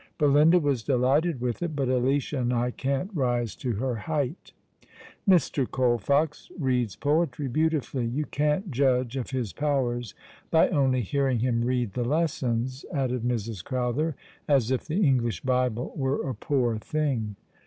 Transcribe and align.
Belinda 0.17 0.57
was 0.59 0.81
delighted 0.81 1.39
with 1.41 1.61
it— 1.61 1.75
but 1.75 1.87
Alicia 1.87 2.39
and 2.39 2.51
I 2.51 2.71
can't 2.71 3.11
rise 3.13 3.55
to 3.57 3.73
her 3.73 3.93
height. 3.93 4.51
Mr. 5.29 5.67
Colfox 5.69 6.49
reads 6.59 6.95
poetry 6.95 7.47
beautifully. 7.47 8.07
You 8.07 8.25
can't 8.25 8.71
judge 8.71 9.15
of 9.15 9.29
his 9.29 9.53
powers 9.53 10.15
by 10.49 10.69
only 10.69 11.01
hearing 11.01 11.37
him 11.37 11.63
read 11.63 11.93
the 11.93 12.03
lessons/' 12.03 12.83
added 12.91 13.21
Mrs. 13.21 13.63
Crowther, 13.63 14.15
as 14.47 14.71
if 14.71 14.85
the 14.87 15.05
English 15.05 15.41
Bible 15.41 15.93
were 15.95 16.27
a 16.27 16.33
poor 16.33 16.79
thing. 16.79 17.35